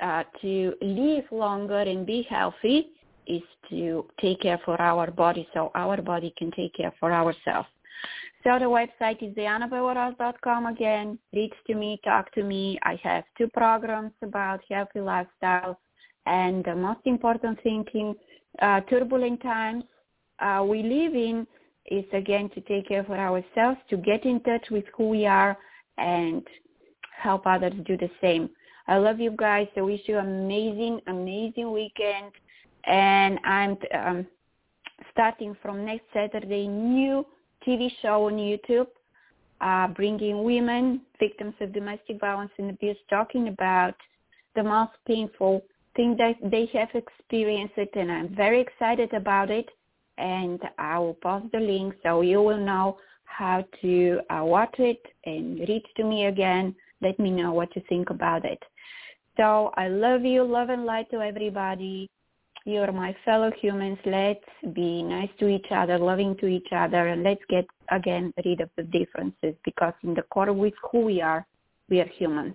uh, 0.00 0.24
to 0.42 0.74
live 0.82 1.24
longer 1.30 1.80
and 1.80 2.04
be 2.04 2.26
healthy 2.28 2.88
is 3.26 3.42
to 3.70 4.04
take 4.20 4.40
care 4.40 4.60
for 4.64 4.80
our 4.80 5.10
body 5.10 5.48
so 5.54 5.70
our 5.74 6.00
body 6.02 6.34
can 6.36 6.50
take 6.50 6.74
care 6.74 6.92
for 7.00 7.12
ourselves. 7.12 7.68
So 8.42 8.58
the 8.58 8.66
website 8.66 9.22
is 9.22 9.34
diannabellerose.com 9.34 10.66
again. 10.66 11.18
Reach 11.32 11.54
to 11.66 11.74
me, 11.74 11.98
talk 12.04 12.30
to 12.32 12.42
me. 12.42 12.78
I 12.82 13.00
have 13.02 13.24
two 13.38 13.48
programs 13.48 14.12
about 14.22 14.60
healthy 14.68 15.00
lifestyle. 15.00 15.78
And 16.26 16.62
the 16.64 16.74
most 16.74 17.00
important 17.06 17.62
thing 17.62 17.86
in 17.94 18.14
uh, 18.60 18.80
turbulent 18.82 19.42
times 19.42 19.84
uh, 20.40 20.64
we 20.66 20.82
live 20.82 21.14
in 21.14 21.46
is 21.86 22.04
again 22.12 22.48
to 22.50 22.60
take 22.62 22.88
care 22.88 23.04
for 23.04 23.16
ourselves, 23.16 23.78
to 23.90 23.96
get 23.96 24.24
in 24.24 24.40
touch 24.40 24.66
with 24.70 24.84
who 24.96 25.08
we 25.10 25.26
are 25.26 25.56
and 25.98 26.42
help 27.16 27.46
others 27.46 27.74
do 27.86 27.96
the 27.96 28.10
same. 28.20 28.48
I 28.86 28.96
love 28.98 29.20
you 29.20 29.34
guys. 29.36 29.68
I 29.76 29.82
wish 29.82 30.00
you 30.06 30.18
amazing, 30.18 31.00
amazing 31.06 31.72
weekend. 31.72 32.32
And 32.84 33.38
I'm 33.44 33.78
um, 33.94 34.26
starting 35.12 35.56
from 35.62 35.84
next 35.84 36.04
Saturday, 36.12 36.68
new 36.68 37.24
TV 37.66 37.90
show 38.02 38.26
on 38.26 38.34
YouTube, 38.34 38.88
uh, 39.60 39.88
bringing 39.88 40.44
women, 40.44 41.00
victims 41.18 41.54
of 41.60 41.72
domestic 41.72 42.20
violence 42.20 42.52
and 42.58 42.70
abuse, 42.70 42.96
talking 43.08 43.48
about 43.48 43.94
the 44.54 44.62
most 44.62 44.92
painful 45.06 45.62
thing 45.96 46.16
that 46.18 46.34
they 46.50 46.66
have 46.72 46.88
experienced 46.94 47.74
and 47.94 48.10
I'm 48.10 48.34
very 48.34 48.60
excited 48.60 49.12
about 49.14 49.50
it. 49.50 49.68
And 50.18 50.60
I 50.78 50.98
will 50.98 51.14
post 51.14 51.46
the 51.52 51.60
link 51.60 51.94
so 52.02 52.20
you 52.20 52.40
will 52.40 52.58
know 52.58 52.98
how 53.24 53.64
to 53.82 54.20
uh, 54.30 54.44
watch 54.44 54.74
it 54.78 55.02
and 55.24 55.58
reach 55.68 55.86
to 55.96 56.04
me 56.04 56.26
again. 56.26 56.74
Let 57.00 57.18
me 57.18 57.30
know 57.30 57.52
what 57.52 57.74
you 57.74 57.82
think 57.88 58.10
about 58.10 58.44
it. 58.44 58.62
So 59.36 59.72
I 59.76 59.88
love 59.88 60.24
you, 60.24 60.44
love 60.44 60.68
and 60.68 60.84
light 60.84 61.10
to 61.10 61.20
everybody. 61.20 62.08
You're 62.64 62.92
my 62.92 63.14
fellow 63.24 63.50
humans. 63.60 63.98
Let's 64.06 64.44
be 64.72 65.02
nice 65.02 65.28
to 65.40 65.48
each 65.48 65.66
other, 65.70 65.98
loving 65.98 66.36
to 66.36 66.46
each 66.46 66.68
other, 66.72 67.08
and 67.08 67.22
let's 67.22 67.42
get 67.50 67.66
again 67.90 68.32
rid 68.44 68.60
of 68.60 68.70
the 68.76 68.84
differences 68.84 69.54
because 69.64 69.92
in 70.02 70.14
the 70.14 70.22
core 70.22 70.52
with 70.52 70.72
who 70.90 71.00
we 71.00 71.20
are, 71.20 71.44
we 71.90 72.00
are 72.00 72.08
humans. 72.08 72.54